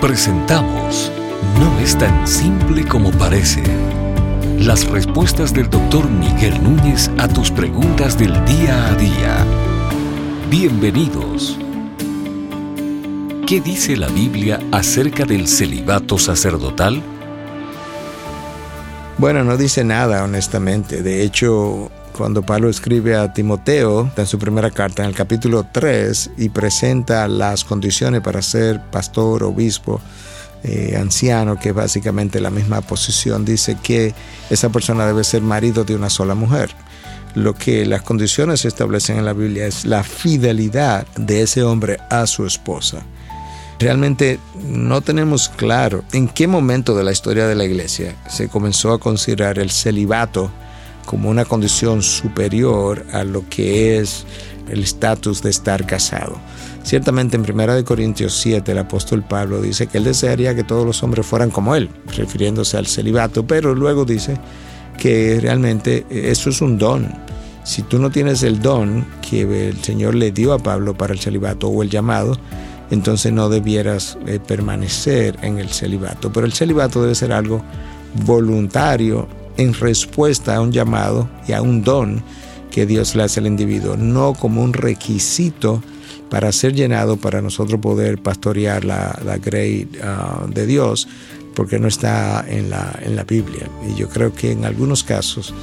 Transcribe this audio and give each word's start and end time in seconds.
Presentamos 0.00 1.10
No 1.58 1.80
es 1.80 1.96
tan 1.96 2.28
simple 2.28 2.84
como 2.84 3.10
parece. 3.12 3.62
Las 4.58 4.86
respuestas 4.86 5.54
del 5.54 5.70
doctor 5.70 6.10
Miguel 6.10 6.62
Núñez 6.62 7.10
a 7.16 7.26
tus 7.28 7.50
preguntas 7.50 8.18
del 8.18 8.32
día 8.44 8.88
a 8.88 8.94
día. 8.94 9.46
Bienvenidos. 10.50 11.58
¿Qué 13.46 13.62
dice 13.62 13.96
la 13.96 14.08
Biblia 14.08 14.60
acerca 14.70 15.24
del 15.24 15.48
celibato 15.48 16.18
sacerdotal? 16.18 17.02
Bueno, 19.16 19.44
no 19.44 19.56
dice 19.56 19.82
nada, 19.82 20.24
honestamente. 20.24 21.02
De 21.02 21.22
hecho, 21.22 21.90
cuando 22.16 22.42
Pablo 22.42 22.68
escribe 22.68 23.16
a 23.16 23.32
Timoteo 23.32 24.10
en 24.16 24.26
su 24.26 24.38
primera 24.38 24.70
carta, 24.70 25.02
en 25.02 25.10
el 25.10 25.14
capítulo 25.14 25.66
3, 25.70 26.30
y 26.38 26.48
presenta 26.48 27.28
las 27.28 27.64
condiciones 27.64 28.22
para 28.22 28.42
ser 28.42 28.80
pastor, 28.90 29.44
obispo, 29.44 30.00
eh, 30.64 30.96
anciano, 30.98 31.58
que 31.58 31.68
es 31.68 31.74
básicamente 31.74 32.40
la 32.40 32.50
misma 32.50 32.80
posición, 32.80 33.44
dice 33.44 33.76
que 33.82 34.14
esa 34.50 34.70
persona 34.70 35.06
debe 35.06 35.24
ser 35.24 35.42
marido 35.42 35.84
de 35.84 35.94
una 35.94 36.10
sola 36.10 36.34
mujer. 36.34 36.70
Lo 37.34 37.54
que 37.54 37.84
las 37.84 38.02
condiciones 38.02 38.64
establecen 38.64 39.18
en 39.18 39.26
la 39.26 39.34
Biblia 39.34 39.66
es 39.66 39.84
la 39.84 40.02
fidelidad 40.02 41.06
de 41.16 41.42
ese 41.42 41.62
hombre 41.62 41.98
a 42.10 42.26
su 42.26 42.46
esposa. 42.46 43.02
Realmente 43.78 44.40
no 44.64 45.02
tenemos 45.02 45.50
claro 45.50 46.02
en 46.12 46.28
qué 46.28 46.46
momento 46.46 46.96
de 46.96 47.04
la 47.04 47.12
historia 47.12 47.46
de 47.46 47.54
la 47.54 47.64
iglesia 47.64 48.16
se 48.28 48.48
comenzó 48.48 48.92
a 48.92 48.98
considerar 48.98 49.58
el 49.58 49.70
celibato 49.70 50.50
como 51.06 51.30
una 51.30 51.46
condición 51.46 52.02
superior 52.02 53.06
a 53.12 53.24
lo 53.24 53.48
que 53.48 53.98
es 53.98 54.26
el 54.68 54.82
estatus 54.82 55.42
de 55.42 55.50
estar 55.50 55.86
casado. 55.86 56.36
Ciertamente 56.82 57.36
en 57.36 57.42
1 57.48 57.84
Corintios 57.84 58.34
7 58.34 58.72
el 58.72 58.78
apóstol 58.78 59.22
Pablo 59.22 59.62
dice 59.62 59.86
que 59.86 59.98
él 59.98 60.04
desearía 60.04 60.54
que 60.54 60.64
todos 60.64 60.84
los 60.84 61.02
hombres 61.02 61.26
fueran 61.26 61.50
como 61.50 61.74
él, 61.74 61.88
refiriéndose 62.16 62.76
al 62.76 62.86
celibato, 62.86 63.46
pero 63.46 63.74
luego 63.74 64.04
dice 64.04 64.36
que 64.98 65.38
realmente 65.40 66.06
eso 66.10 66.50
es 66.50 66.60
un 66.60 66.78
don. 66.78 67.08
Si 67.64 67.82
tú 67.82 67.98
no 67.98 68.10
tienes 68.10 68.42
el 68.42 68.60
don 68.60 69.06
que 69.28 69.68
el 69.68 69.82
Señor 69.82 70.14
le 70.14 70.30
dio 70.30 70.52
a 70.52 70.58
Pablo 70.58 70.96
para 70.96 71.12
el 71.12 71.18
celibato 71.18 71.68
o 71.68 71.82
el 71.82 71.90
llamado, 71.90 72.38
entonces 72.90 73.32
no 73.32 73.48
debieras 73.48 74.16
eh, 74.26 74.38
permanecer 74.44 75.36
en 75.42 75.58
el 75.58 75.70
celibato. 75.70 76.32
Pero 76.32 76.46
el 76.46 76.52
celibato 76.52 77.02
debe 77.02 77.14
ser 77.14 77.32
algo 77.32 77.62
voluntario 78.24 79.26
en 79.56 79.74
respuesta 79.74 80.56
a 80.56 80.60
un 80.60 80.72
llamado 80.72 81.28
y 81.46 81.52
a 81.52 81.62
un 81.62 81.82
don 81.82 82.22
que 82.70 82.86
Dios 82.86 83.14
le 83.14 83.22
hace 83.22 83.40
al 83.40 83.46
individuo, 83.46 83.96
no 83.96 84.34
como 84.34 84.62
un 84.62 84.72
requisito 84.72 85.82
para 86.30 86.52
ser 86.52 86.74
llenado 86.74 87.16
para 87.16 87.40
nosotros 87.40 87.80
poder 87.80 88.18
pastorear 88.18 88.84
la, 88.84 89.18
la 89.24 89.38
grey 89.38 89.88
uh, 90.02 90.46
de 90.48 90.66
Dios, 90.66 91.08
porque 91.54 91.78
no 91.78 91.88
está 91.88 92.44
en 92.46 92.68
la, 92.68 92.98
en 93.02 93.16
la 93.16 93.24
Biblia. 93.24 93.70
Y 93.88 93.98
yo 93.98 94.08
creo 94.08 94.34
que 94.34 94.52
en 94.52 94.64
algunos 94.64 95.04
casos, 95.04 95.54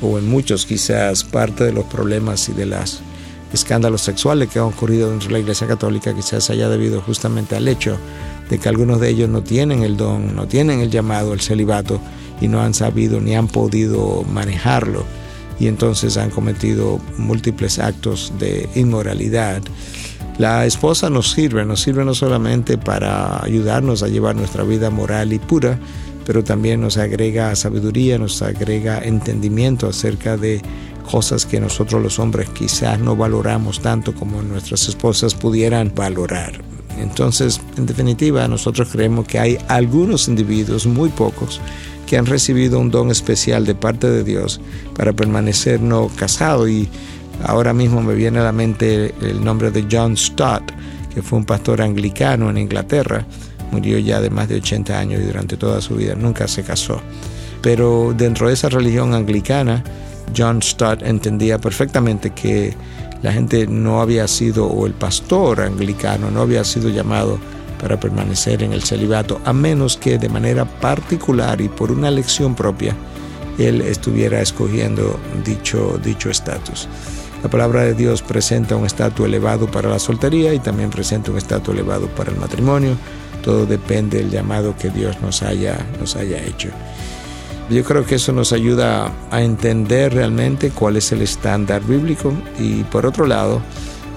o 0.00 0.18
en 0.18 0.28
muchos 0.28 0.66
quizás, 0.66 1.24
parte 1.24 1.64
de 1.64 1.72
los 1.72 1.84
problemas 1.86 2.48
y 2.48 2.52
de 2.52 2.66
los 2.66 3.00
escándalos 3.52 4.02
sexuales 4.02 4.48
que 4.48 4.58
han 4.58 4.66
ocurrido 4.66 5.10
dentro 5.10 5.28
de 5.28 5.34
la 5.34 5.40
Iglesia 5.40 5.66
Católica 5.66 6.14
quizás 6.14 6.48
haya 6.48 6.68
debido 6.68 7.02
justamente 7.02 7.54
al 7.54 7.68
hecho 7.68 7.98
de 8.48 8.58
que 8.58 8.68
algunos 8.68 9.00
de 9.00 9.10
ellos 9.10 9.28
no 9.28 9.42
tienen 9.42 9.82
el 9.82 9.96
don, 9.96 10.34
no 10.34 10.46
tienen 10.46 10.80
el 10.80 10.90
llamado, 10.90 11.32
el 11.32 11.40
celibato, 11.40 12.00
y 12.42 12.48
no 12.48 12.60
han 12.60 12.74
sabido 12.74 13.20
ni 13.20 13.36
han 13.36 13.46
podido 13.46 14.24
manejarlo 14.24 15.04
y 15.60 15.68
entonces 15.68 16.16
han 16.16 16.30
cometido 16.30 16.98
múltiples 17.18 17.78
actos 17.78 18.32
de 18.40 18.68
inmoralidad. 18.74 19.62
La 20.38 20.66
esposa 20.66 21.08
nos 21.08 21.30
sirve, 21.30 21.64
nos 21.64 21.80
sirve 21.80 22.04
no 22.04 22.14
solamente 22.14 22.78
para 22.78 23.44
ayudarnos 23.44 24.02
a 24.02 24.08
llevar 24.08 24.34
nuestra 24.34 24.64
vida 24.64 24.90
moral 24.90 25.32
y 25.32 25.38
pura, 25.38 25.78
pero 26.26 26.42
también 26.42 26.80
nos 26.80 26.96
agrega 26.96 27.54
sabiduría, 27.54 28.18
nos 28.18 28.42
agrega 28.42 28.98
entendimiento 29.04 29.86
acerca 29.86 30.36
de 30.36 30.60
cosas 31.08 31.46
que 31.46 31.60
nosotros 31.60 32.02
los 32.02 32.18
hombres 32.18 32.48
quizás 32.48 32.98
no 32.98 33.14
valoramos 33.14 33.80
tanto 33.80 34.14
como 34.14 34.42
nuestras 34.42 34.88
esposas 34.88 35.34
pudieran 35.34 35.92
valorar. 35.94 36.60
Entonces, 36.98 37.60
en 37.76 37.86
definitiva, 37.86 38.46
nosotros 38.48 38.88
creemos 38.90 39.26
que 39.26 39.38
hay 39.38 39.58
algunos 39.68 40.28
individuos, 40.28 40.86
muy 40.86 41.08
pocos, 41.08 41.60
que 42.12 42.18
han 42.18 42.26
recibido 42.26 42.78
un 42.78 42.90
don 42.90 43.10
especial 43.10 43.64
de 43.64 43.74
parte 43.74 44.06
de 44.06 44.22
Dios 44.22 44.60
para 44.94 45.14
permanecer 45.14 45.80
no 45.80 46.10
casado 46.14 46.68
y 46.68 46.86
ahora 47.42 47.72
mismo 47.72 48.02
me 48.02 48.14
viene 48.14 48.38
a 48.38 48.42
la 48.42 48.52
mente 48.52 49.14
el 49.22 49.42
nombre 49.42 49.70
de 49.70 49.86
John 49.90 50.14
Stott, 50.14 50.62
que 51.14 51.22
fue 51.22 51.38
un 51.38 51.46
pastor 51.46 51.80
anglicano 51.80 52.50
en 52.50 52.58
Inglaterra, 52.58 53.24
murió 53.70 53.98
ya 53.98 54.20
de 54.20 54.28
más 54.28 54.46
de 54.50 54.56
80 54.56 54.98
años 54.98 55.22
y 55.22 55.24
durante 55.24 55.56
toda 55.56 55.80
su 55.80 55.96
vida 55.96 56.14
nunca 56.14 56.46
se 56.48 56.62
casó. 56.62 57.00
Pero 57.62 58.12
dentro 58.14 58.48
de 58.48 58.52
esa 58.52 58.68
religión 58.68 59.14
anglicana, 59.14 59.82
John 60.36 60.60
Stott 60.60 61.00
entendía 61.04 61.58
perfectamente 61.58 62.28
que 62.34 62.74
la 63.22 63.32
gente 63.32 63.66
no 63.66 64.02
había 64.02 64.28
sido, 64.28 64.66
o 64.66 64.86
el 64.86 64.92
pastor 64.92 65.62
anglicano 65.62 66.30
no 66.30 66.42
había 66.42 66.62
sido 66.62 66.90
llamado 66.90 67.38
para 67.82 67.98
permanecer 67.98 68.62
en 68.62 68.72
el 68.72 68.82
celibato, 68.82 69.40
a 69.44 69.52
menos 69.52 69.96
que 69.96 70.16
de 70.16 70.28
manera 70.28 70.64
particular 70.64 71.60
y 71.60 71.68
por 71.68 71.90
una 71.90 72.08
elección 72.08 72.54
propia, 72.54 72.96
él 73.58 73.82
estuviera 73.82 74.40
escogiendo 74.40 75.18
dicho 75.44 76.30
estatus. 76.30 76.88
La 77.42 77.50
palabra 77.50 77.82
de 77.82 77.94
Dios 77.94 78.22
presenta 78.22 78.76
un 78.76 78.86
estatus 78.86 79.26
elevado 79.26 79.68
para 79.68 79.90
la 79.90 79.98
soltería 79.98 80.54
y 80.54 80.60
también 80.60 80.90
presenta 80.90 81.32
un 81.32 81.38
estatus 81.38 81.74
elevado 81.74 82.06
para 82.06 82.30
el 82.30 82.38
matrimonio. 82.38 82.96
Todo 83.42 83.66
depende 83.66 84.18
del 84.18 84.30
llamado 84.30 84.76
que 84.76 84.90
Dios 84.90 85.20
nos 85.20 85.42
haya, 85.42 85.76
nos 85.98 86.14
haya 86.14 86.40
hecho. 86.40 86.68
Yo 87.68 87.82
creo 87.82 88.06
que 88.06 88.14
eso 88.14 88.32
nos 88.32 88.52
ayuda 88.52 89.12
a 89.32 89.42
entender 89.42 90.14
realmente 90.14 90.70
cuál 90.70 90.96
es 90.96 91.10
el 91.10 91.22
estándar 91.22 91.82
bíblico 91.82 92.32
y 92.60 92.84
por 92.84 93.06
otro 93.06 93.26
lado, 93.26 93.60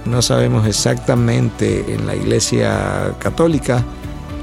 no 0.05 0.21
sabemos 0.21 0.67
exactamente 0.67 1.93
en 1.93 2.05
la 2.05 2.15
Iglesia 2.15 3.15
Católica 3.19 3.83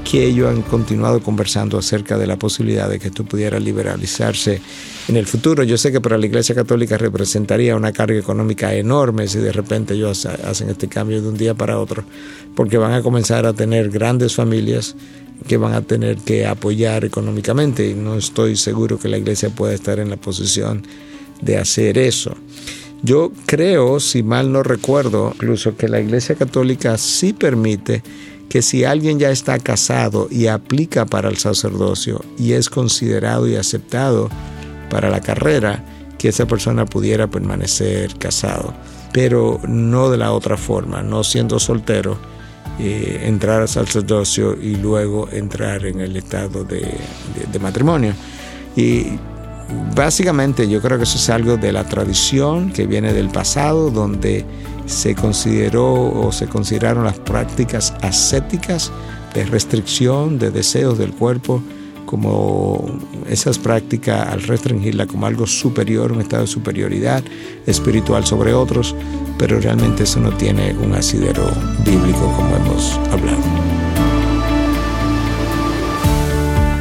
que 0.03 0.25
ellos 0.25 0.49
han 0.49 0.61
continuado 0.63 1.21
conversando 1.21 1.77
acerca 1.77 2.17
de 2.17 2.27
la 2.27 2.37
posibilidad 2.37 2.89
de 2.89 2.99
que 2.99 3.07
esto 3.07 3.23
pudiera 3.23 3.59
liberalizarse 3.59 4.61
en 5.07 5.15
el 5.15 5.25
futuro. 5.25 5.63
Yo 5.63 5.77
sé 5.77 5.91
que 5.91 6.01
para 6.01 6.17
la 6.17 6.25
Iglesia 6.25 6.53
Católica 6.53 6.97
representaría 6.97 7.75
una 7.75 7.93
carga 7.93 8.19
económica 8.19 8.73
enorme 8.73 9.27
si 9.27 9.39
de 9.39 9.53
repente 9.53 9.93
ellos 9.93 10.25
hacen 10.25 10.69
este 10.69 10.89
cambio 10.89 11.21
de 11.21 11.29
un 11.29 11.37
día 11.37 11.53
para 11.53 11.79
otro, 11.79 12.03
porque 12.55 12.77
van 12.77 12.91
a 12.91 13.01
comenzar 13.01 13.45
a 13.45 13.53
tener 13.53 13.89
grandes 13.89 14.35
familias 14.35 14.95
que 15.47 15.57
van 15.57 15.73
a 15.73 15.81
tener 15.81 16.17
que 16.17 16.45
apoyar 16.45 17.05
económicamente 17.05 17.87
y 17.87 17.93
no 17.93 18.15
estoy 18.15 18.55
seguro 18.55 18.99
que 18.99 19.07
la 19.07 19.17
Iglesia 19.17 19.49
pueda 19.49 19.73
estar 19.73 19.99
en 19.99 20.09
la 20.09 20.17
posición 20.17 20.85
de 21.41 21.57
hacer 21.57 21.97
eso. 21.97 22.35
Yo 23.03 23.33
creo, 23.45 23.99
si 23.99 24.23
mal 24.23 24.53
no 24.53 24.63
recuerdo, 24.63 25.33
incluso 25.35 25.75
que 25.75 25.89
la 25.89 25.99
Iglesia 25.99 26.35
Católica 26.35 26.97
sí 26.97 27.33
permite 27.33 28.01
que 28.47 28.61
si 28.61 28.85
alguien 28.85 29.19
ya 29.19 29.29
está 29.29 29.59
casado 29.59 30.29
y 30.31 30.47
aplica 30.47 31.05
para 31.05 31.27
el 31.27 31.37
sacerdocio 31.37 32.23
y 32.37 32.53
es 32.53 32.69
considerado 32.69 33.45
y 33.45 33.57
aceptado 33.57 34.29
para 34.89 35.09
la 35.09 35.19
carrera, 35.19 35.83
que 36.17 36.29
esa 36.29 36.45
persona 36.45 36.85
pudiera 36.85 37.27
permanecer 37.27 38.17
casado, 38.17 38.73
pero 39.11 39.59
no 39.67 40.09
de 40.09 40.17
la 40.17 40.31
otra 40.31 40.55
forma, 40.55 41.03
no 41.03 41.25
siendo 41.25 41.59
soltero, 41.59 42.17
eh, 42.79 43.23
entrar 43.25 43.61
al 43.61 43.67
sacerdocio 43.67 44.57
y 44.57 44.77
luego 44.77 45.27
entrar 45.29 45.85
en 45.85 45.99
el 45.99 46.15
estado 46.15 46.63
de, 46.63 46.79
de, 46.79 47.51
de 47.51 47.59
matrimonio. 47.59 48.13
Y 48.77 49.19
Básicamente 49.95 50.67
yo 50.67 50.81
creo 50.81 50.97
que 50.97 51.03
eso 51.03 51.17
es 51.17 51.29
algo 51.29 51.57
de 51.57 51.71
la 51.71 51.83
tradición 51.83 52.71
que 52.71 52.87
viene 52.87 53.13
del 53.13 53.29
pasado, 53.29 53.91
donde 53.91 54.45
se 54.85 55.15
consideró 55.15 56.11
o 56.11 56.31
se 56.31 56.47
consideraron 56.47 57.03
las 57.03 57.19
prácticas 57.19 57.93
ascéticas 58.01 58.91
de 59.33 59.45
restricción 59.45 60.39
de 60.39 60.51
deseos 60.51 60.97
del 60.97 61.11
cuerpo 61.11 61.61
como 62.05 62.85
esas 63.29 63.57
prácticas 63.57 64.27
al 64.27 64.43
restringirla 64.43 65.07
como 65.07 65.25
algo 65.25 65.47
superior, 65.47 66.11
un 66.11 66.21
estado 66.21 66.43
de 66.43 66.47
superioridad 66.47 67.23
espiritual 67.65 68.25
sobre 68.25 68.53
otros, 68.53 68.95
pero 69.39 69.59
realmente 69.59 70.03
eso 70.03 70.19
no 70.19 70.29
tiene 70.31 70.75
un 70.75 70.93
asidero 70.93 71.49
bíblico 71.83 72.31
como 72.35 72.55
hemos 72.55 72.99
hablado. 73.11 73.82